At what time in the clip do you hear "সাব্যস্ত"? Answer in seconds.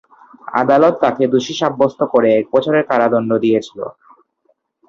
1.61-1.99